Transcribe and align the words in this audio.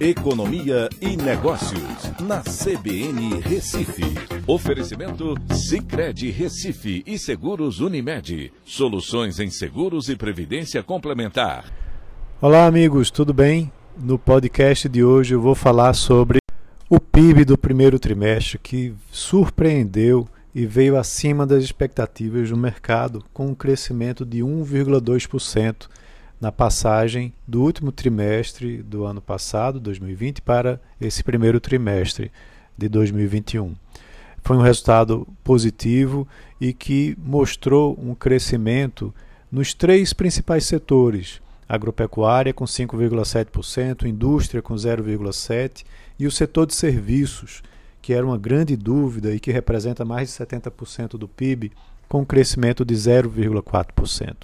Economia 0.00 0.88
e 0.98 1.14
Negócios, 1.14 2.10
na 2.22 2.40
CBN 2.40 3.38
Recife. 3.40 4.02
Oferecimento 4.46 5.34
Cicred 5.52 6.30
Recife 6.30 7.02
e 7.06 7.18
Seguros 7.18 7.80
Unimed. 7.80 8.50
Soluções 8.64 9.38
em 9.38 9.50
seguros 9.50 10.08
e 10.08 10.16
previdência 10.16 10.82
complementar. 10.82 11.70
Olá, 12.40 12.64
amigos, 12.64 13.10
tudo 13.10 13.34
bem? 13.34 13.70
No 13.94 14.18
podcast 14.18 14.88
de 14.88 15.04
hoje 15.04 15.34
eu 15.34 15.40
vou 15.42 15.54
falar 15.54 15.92
sobre 15.92 16.38
o 16.88 16.98
PIB 16.98 17.44
do 17.44 17.58
primeiro 17.58 17.98
trimestre 17.98 18.58
que 18.58 18.94
surpreendeu 19.12 20.26
e 20.54 20.64
veio 20.64 20.96
acima 20.96 21.46
das 21.46 21.62
expectativas 21.62 22.48
do 22.48 22.56
mercado, 22.56 23.22
com 23.34 23.48
um 23.48 23.54
crescimento 23.54 24.24
de 24.24 24.38
1,2% 24.38 25.88
na 26.40 26.50
passagem 26.50 27.32
do 27.46 27.62
último 27.62 27.92
trimestre 27.92 28.82
do 28.82 29.04
ano 29.04 29.20
passado, 29.20 29.78
2020, 29.78 30.40
para 30.40 30.80
esse 31.00 31.22
primeiro 31.22 31.60
trimestre 31.60 32.32
de 32.76 32.88
2021. 32.88 33.74
Foi 34.42 34.56
um 34.56 34.62
resultado 34.62 35.28
positivo 35.44 36.26
e 36.58 36.72
que 36.72 37.14
mostrou 37.22 37.98
um 38.00 38.14
crescimento 38.14 39.14
nos 39.52 39.74
três 39.74 40.14
principais 40.14 40.64
setores: 40.64 41.42
agropecuária 41.68 42.54
com 42.54 42.64
5,7%, 42.64 44.06
indústria 44.06 44.62
com 44.62 44.74
0,7% 44.74 45.84
e 46.18 46.26
o 46.26 46.30
setor 46.30 46.66
de 46.66 46.74
serviços, 46.74 47.62
que 48.00 48.14
era 48.14 48.24
uma 48.24 48.38
grande 48.38 48.76
dúvida 48.76 49.34
e 49.34 49.40
que 49.40 49.52
representa 49.52 50.06
mais 50.06 50.30
de 50.30 50.44
70% 50.44 51.18
do 51.18 51.28
PIB, 51.28 51.70
com 52.08 52.22
um 52.22 52.24
crescimento 52.24 52.82
de 52.82 52.94
0,4%. 52.94 54.34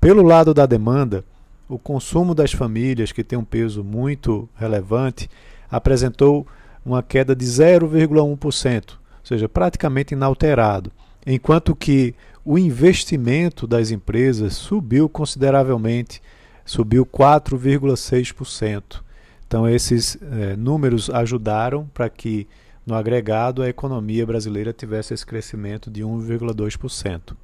Pelo 0.00 0.22
lado 0.22 0.52
da 0.54 0.66
demanda, 0.66 1.24
o 1.72 1.78
consumo 1.78 2.34
das 2.34 2.52
famílias, 2.52 3.12
que 3.12 3.24
tem 3.24 3.38
um 3.38 3.44
peso 3.44 3.82
muito 3.82 4.46
relevante, 4.56 5.28
apresentou 5.70 6.46
uma 6.84 7.02
queda 7.02 7.34
de 7.34 7.46
0,1%, 7.46 8.90
ou 8.90 8.98
seja, 9.24 9.48
praticamente 9.48 10.12
inalterado, 10.12 10.92
enquanto 11.26 11.74
que 11.74 12.14
o 12.44 12.58
investimento 12.58 13.66
das 13.66 13.90
empresas 13.90 14.52
subiu 14.54 15.08
consideravelmente, 15.08 16.20
subiu 16.62 17.06
4,6%. 17.06 19.00
Então, 19.46 19.66
esses 19.66 20.18
eh, 20.20 20.56
números 20.56 21.08
ajudaram 21.08 21.86
para 21.94 22.10
que, 22.10 22.46
no 22.84 22.94
agregado, 22.94 23.62
a 23.62 23.68
economia 23.68 24.26
brasileira 24.26 24.74
tivesse 24.74 25.14
esse 25.14 25.24
crescimento 25.24 25.90
de 25.90 26.02
1,2%. 26.02 27.34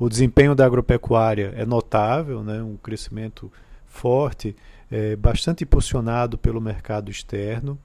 O 0.00 0.08
desempenho 0.08 0.54
da 0.54 0.64
agropecuária 0.64 1.52
é 1.54 1.66
notável, 1.66 2.42
né? 2.42 2.62
um 2.62 2.74
crescimento 2.78 3.52
forte, 3.86 4.56
é, 4.90 5.14
bastante 5.14 5.64
impulsionado 5.64 6.38
pelo 6.38 6.58
mercado 6.58 7.10
externo, 7.10 7.78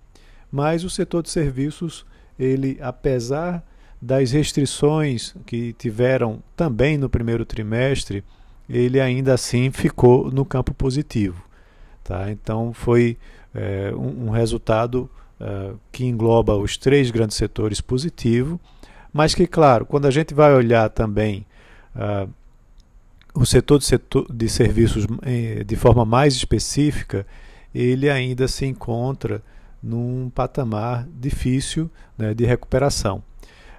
mas 0.49 0.85
o 0.85 0.89
setor 0.89 1.22
de 1.22 1.30
serviços, 1.30 2.05
ele, 2.39 2.80
apesar 2.81 3.61
das 4.02 4.31
restrições 4.31 5.35
que 5.45 5.73
tiveram 5.73 6.41
também 6.55 6.97
no 6.97 7.09
primeiro 7.09 7.44
trimestre, 7.44 8.23
ele 8.69 9.02
ainda 9.02 9.33
assim 9.33 9.69
ficou 9.69 10.31
no 10.31 10.45
campo 10.45 10.73
positivo. 10.73 11.44
Tá? 12.02 12.31
Então 12.31 12.72
foi 12.72 13.17
é, 13.53 13.91
um, 13.94 14.27
um, 14.27 14.29
resultado 14.29 15.09
é, 15.38 15.73
que 15.91 16.05
engloba 16.05 16.55
os 16.55 16.77
três 16.77 17.11
grandes 17.11 17.35
setores 17.35 17.81
positivo, 17.81 18.57
mas 19.11 19.35
que, 19.35 19.45
claro, 19.45 19.85
quando 19.85 20.05
a 20.05 20.11
gente 20.11 20.33
vai 20.33 20.53
olhar 20.53 20.89
também 20.89 21.45
uh, 21.95 22.29
o 23.33 23.45
setor 23.45 23.79
de, 23.79 23.85
setor 23.85 24.25
de 24.31 24.47
serviços 24.47 25.05
eh, 25.23 25.63
de 25.65 25.75
forma 25.75 26.05
mais 26.05 26.33
específica, 26.35 27.27
ele 27.73 28.09
ainda 28.09 28.47
se 28.47 28.65
encontra 28.65 29.43
num 29.83 30.31
patamar 30.33 31.05
difícil 31.19 31.91
né, 32.17 32.33
de 32.33 32.45
recuperação. 32.45 33.21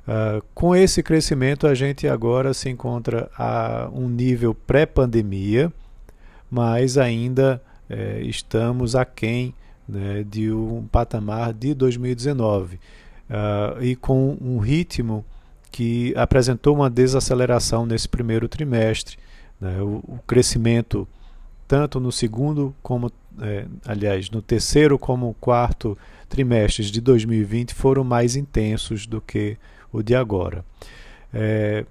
Uh, 0.07 0.45
com 0.55 0.77
esse 0.77 1.03
crescimento, 1.03 1.67
a 1.67 1.75
gente 1.75 2.07
agora 2.07 2.55
se 2.55 2.69
encontra 2.69 3.29
a 3.37 3.89
um 3.93 4.09
nível 4.09 4.55
pré-pandemia, 4.55 5.73
mas 6.49 6.97
ainda 6.97 7.61
eh, 7.91 8.21
estamos 8.23 8.95
aquém 8.95 9.53
né, 9.89 10.25
de 10.29 10.53
um 10.53 10.87
patamar 10.87 11.53
de 11.53 11.75
2019 11.75 12.77
uh, 12.77 13.83
e 13.83 13.97
com 13.97 14.37
um 14.41 14.59
ritmo 14.59 15.25
que 15.77 16.15
apresentou 16.17 16.75
uma 16.75 16.89
desaceleração 16.89 17.85
nesse 17.85 18.09
primeiro 18.09 18.49
trimestre. 18.49 19.19
Né? 19.61 19.79
O, 19.83 20.03
o, 20.09 20.19
crescimento, 20.27 21.07
tanto 21.69 22.01
no 22.01 22.11
segundo 22.11 22.75
como, 22.83 23.13
é, 23.43 23.67
aliás, 23.85 24.31
no 24.31 24.41
terceiro 24.41 24.99
como 24.99 25.37
quarto 25.39 25.97
trimestres 26.31 26.87
de 26.87 26.99
2020 26.99 27.75
foram 27.75 28.03
mais 28.03 28.37
intensos 28.37 29.07
do 29.07 29.21
que 29.21 29.59
o 29.93 30.03
de 30.03 30.15
agora. 30.15 30.65
É, 31.31 31.85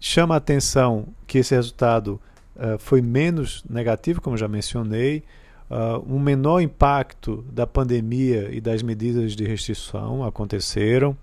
chama 0.00 0.34
a 0.34 0.38
atenção 0.38 1.06
que 1.24 1.38
esse 1.38 1.54
resultado 1.54 2.20
uh, 2.56 2.76
foi 2.80 3.00
menos 3.00 3.64
negativo, 3.70 4.20
como 4.20 4.36
já 4.36 4.48
mencionei, 4.48 5.22
uh, 5.70 6.04
um 6.12 6.18
menor 6.18 6.60
impacto 6.60 7.44
da 7.52 7.68
pandemia 7.68 8.48
e 8.50 8.60
das 8.60 8.82
medidas 8.82 9.36
de 9.36 9.44
restrição 9.44 10.24
aconteceram. 10.24 11.16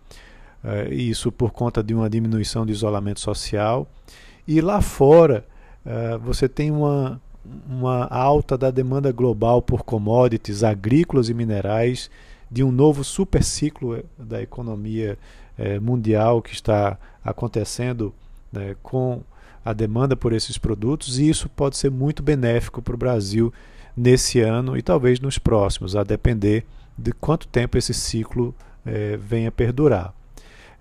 Uh, 0.66 0.92
isso 0.92 1.32
por 1.32 1.52
conta 1.52 1.84
de 1.84 1.94
uma 1.94 2.10
diminuição 2.10 2.66
de 2.66 2.72
isolamento 2.72 3.20
social. 3.20 3.88
E 4.48 4.60
lá 4.62 4.82
fora, 4.82 5.46
uh, 5.86 6.18
você 6.18 6.50
tem 6.50 6.72
uma, 6.72 7.22
uma 7.70 8.06
alta 8.08 8.58
da 8.58 8.72
demanda 8.72 9.12
global 9.12 9.62
por 9.62 9.84
commodities 9.84 10.64
agrícolas 10.64 11.30
e 11.30 11.34
minerais, 11.36 12.10
de 12.50 12.64
um 12.64 12.72
novo 12.72 13.04
superciclo 13.04 13.96
eh, 13.96 14.04
da 14.18 14.42
economia 14.42 15.18
eh, 15.58 15.80
mundial 15.80 16.42
que 16.42 16.54
está 16.54 16.98
acontecendo 17.24 18.14
né, 18.52 18.76
com 18.84 19.22
a 19.64 19.74
demanda 19.74 20.16
por 20.16 20.32
esses 20.32 20.58
produtos, 20.58 21.18
e 21.18 21.28
isso 21.28 21.50
pode 21.50 21.76
ser 21.76 21.90
muito 21.90 22.22
benéfico 22.22 22.82
para 22.82 22.94
o 22.94 22.98
Brasil 22.98 23.52
nesse 23.98 24.42
ano 24.42 24.78
e 24.78 24.82
talvez 24.82 25.20
nos 25.20 25.40
próximos, 25.40 25.96
a 25.96 26.04
depender 26.04 26.66
de 26.98 27.12
quanto 27.12 27.48
tempo 27.48 27.78
esse 27.78 27.94
ciclo 27.94 28.54
eh, 28.86 29.18
venha 29.18 29.52
perdurar. 29.52 30.14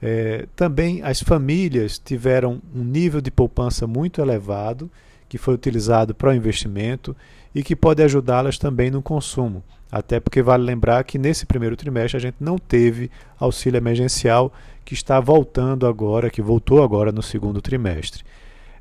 É, 0.06 0.44
também 0.54 1.02
as 1.02 1.22
famílias 1.22 1.98
tiveram 1.98 2.60
um 2.74 2.84
nível 2.84 3.22
de 3.22 3.30
poupança 3.30 3.86
muito 3.86 4.20
elevado, 4.20 4.90
que 5.26 5.38
foi 5.38 5.54
utilizado 5.54 6.14
para 6.14 6.28
o 6.28 6.34
investimento 6.34 7.16
e 7.54 7.62
que 7.62 7.74
pode 7.74 8.02
ajudá-las 8.02 8.58
também 8.58 8.90
no 8.90 9.00
consumo. 9.00 9.64
Até 9.90 10.20
porque 10.20 10.42
vale 10.42 10.62
lembrar 10.62 11.02
que 11.04 11.16
nesse 11.16 11.46
primeiro 11.46 11.74
trimestre 11.74 12.18
a 12.18 12.20
gente 12.20 12.36
não 12.38 12.58
teve 12.58 13.10
auxílio 13.40 13.78
emergencial, 13.78 14.52
que 14.84 14.92
está 14.92 15.18
voltando 15.20 15.86
agora, 15.86 16.28
que 16.28 16.42
voltou 16.42 16.82
agora 16.82 17.10
no 17.10 17.22
segundo 17.22 17.62
trimestre. 17.62 18.24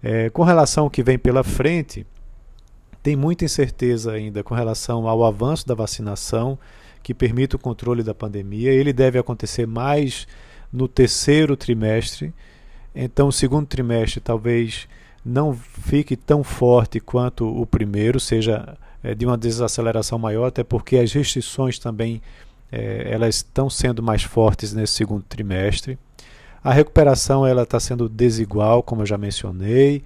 É, 0.03 0.29
com 0.29 0.43
relação 0.43 0.83
ao 0.83 0.89
que 0.89 1.01
vem 1.01 1.17
pela 1.17 1.41
frente, 1.41 2.05
tem 3.01 3.15
muita 3.15 3.45
incerteza 3.45 4.11
ainda 4.11 4.43
com 4.43 4.53
relação 4.53 5.07
ao 5.07 5.23
avanço 5.23 5.65
da 5.65 5.73
vacinação, 5.73 6.59
que 7.01 7.13
permite 7.13 7.55
o 7.55 7.59
controle 7.59 8.03
da 8.03 8.13
pandemia. 8.13 8.73
Ele 8.73 8.91
deve 8.91 9.17
acontecer 9.17 9.65
mais 9.65 10.27
no 10.73 10.87
terceiro 10.87 11.55
trimestre. 11.55 12.33
Então, 12.95 13.27
o 13.27 13.31
segundo 13.31 13.67
trimestre 13.67 14.19
talvez 14.19 14.87
não 15.23 15.53
fique 15.53 16.17
tão 16.17 16.43
forte 16.43 16.99
quanto 16.99 17.47
o 17.47 17.65
primeiro, 17.65 18.19
seja 18.19 18.77
é, 19.03 19.13
de 19.13 19.25
uma 19.25 19.37
desaceleração 19.37 20.17
maior, 20.17 20.47
até 20.47 20.63
porque 20.63 20.97
as 20.97 21.13
restrições 21.13 21.77
também 21.77 22.21
é, 22.71 23.07
elas 23.11 23.35
estão 23.35 23.69
sendo 23.69 24.01
mais 24.01 24.23
fortes 24.23 24.73
nesse 24.73 24.93
segundo 24.93 25.23
trimestre. 25.23 25.97
A 26.63 26.73
recuperação 26.73 27.45
ela 27.45 27.63
está 27.63 27.79
sendo 27.79 28.09
desigual, 28.09 28.81
como 28.81 29.01
eu 29.01 29.05
já 29.05 29.17
mencionei. 29.17 30.03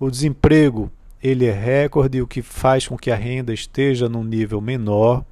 O 0.00 0.10
desemprego 0.10 0.90
ele 1.22 1.46
é 1.46 1.52
recorde, 1.52 2.22
o 2.22 2.26
que 2.26 2.42
faz 2.42 2.88
com 2.88 2.96
que 2.96 3.10
a 3.10 3.16
renda 3.16 3.52
esteja 3.52 4.08
num 4.08 4.24
nível 4.24 4.60
menor. 4.60 5.24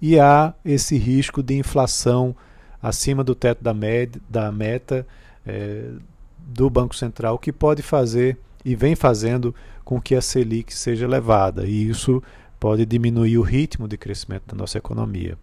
E 0.00 0.18
há 0.18 0.54
esse 0.64 0.96
risco 0.96 1.42
de 1.42 1.54
inflação 1.54 2.34
acima 2.84 3.24
do 3.24 3.34
teto 3.34 3.64
da, 3.64 3.72
med, 3.72 4.20
da 4.28 4.52
meta 4.52 5.06
é, 5.46 5.88
do 6.38 6.68
Banco 6.68 6.94
Central, 6.94 7.38
que 7.38 7.50
pode 7.50 7.80
fazer 7.80 8.36
e 8.62 8.76
vem 8.76 8.94
fazendo 8.94 9.54
com 9.82 9.98
que 9.98 10.14
a 10.14 10.20
Selic 10.20 10.74
seja 10.74 11.06
elevada, 11.06 11.66
e 11.66 11.88
isso 11.88 12.22
pode 12.60 12.84
diminuir 12.84 13.38
o 13.38 13.42
ritmo 13.42 13.88
de 13.88 13.96
crescimento 13.96 14.44
da 14.48 14.54
nossa 14.54 14.76
economia. 14.76 15.38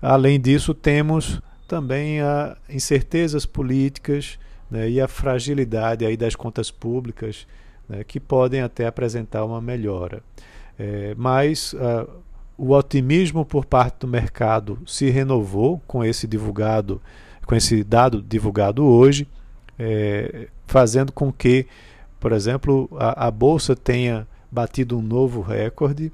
Além 0.00 0.38
disso, 0.38 0.74
temos 0.74 1.40
também 1.66 2.20
a 2.20 2.54
incertezas 2.68 3.46
políticas 3.46 4.38
né, 4.70 4.90
e 4.90 5.00
a 5.00 5.08
fragilidade 5.08 6.04
aí 6.04 6.18
das 6.18 6.36
contas 6.36 6.70
públicas, 6.70 7.46
né, 7.88 8.04
que 8.04 8.20
podem 8.20 8.60
até 8.60 8.86
apresentar 8.86 9.42
uma 9.42 9.60
melhora. 9.60 10.22
É, 10.78 11.14
mas 11.16 11.72
uh, 11.72 12.08
o 12.58 12.72
otimismo 12.72 13.44
por 13.44 13.64
parte 13.64 14.00
do 14.00 14.08
mercado 14.08 14.80
se 14.84 15.08
renovou 15.08 15.80
com 15.86 16.04
esse 16.04 16.26
divulgado, 16.26 17.00
com 17.46 17.54
esse 17.54 17.84
dado 17.84 18.20
divulgado 18.20 18.84
hoje, 18.84 19.28
é, 19.78 20.48
fazendo 20.66 21.12
com 21.12 21.32
que, 21.32 21.66
por 22.18 22.32
exemplo, 22.32 22.90
a, 22.98 23.28
a 23.28 23.30
bolsa 23.30 23.76
tenha 23.76 24.26
batido 24.50 24.98
um 24.98 25.02
novo 25.02 25.40
recorde 25.40 26.10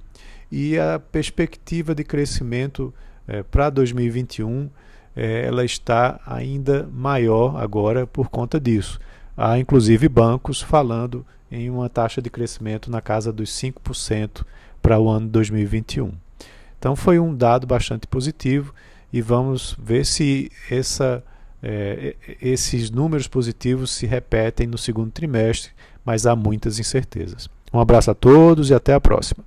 e 0.53 0.79
a 0.79 0.99
perspectiva 0.99 1.95
de 1.95 2.05
crescimento 2.05 2.93
é, 3.27 3.43
para 3.43 3.71
2021 3.71 4.69
é, 5.17 5.47
ela 5.47 5.65
está 5.65 6.21
ainda 6.27 6.89
maior 6.93 7.57
agora 7.57 8.07
por 8.07 8.29
conta 8.29 8.61
disso. 8.61 9.01
Há 9.35 9.59
inclusive 9.59 10.09
bancos 10.09 10.61
falando 10.61 11.25
em 11.51 11.71
uma 11.71 11.89
taxa 11.89 12.21
de 12.21 12.29
crescimento 12.29 12.91
na 12.91 13.01
casa 13.01 13.33
dos 13.33 13.51
5% 13.51 14.45
para 14.83 14.99
o 14.99 15.09
ano 15.09 15.29
2021. 15.29 16.24
Então 16.85 16.95
foi 16.95 17.19
um 17.19 17.35
dado 17.35 17.67
bastante 17.67 18.07
positivo 18.07 18.75
e 19.11 19.23
vamos 19.23 19.75
ver 19.83 20.05
se 20.05 20.53
essa, 20.71 21.25
é, 21.63 22.15
esses 22.43 22.91
números 22.91 23.27
positivos 23.27 23.91
se 23.91 24.05
repetem 24.05 24.67
no 24.67 24.77
segundo 24.77 25.11
trimestre, 25.11 25.73
mas 26.05 26.27
há 26.27 26.37
muitas 26.37 26.79
incertezas. 26.79 27.49
Um 27.73 27.81
abraço 27.81 28.11
a 28.11 28.15
todos 28.15 28.69
e 28.69 28.75
até 28.75 28.93
a 28.93 29.01
próxima. 29.01 29.43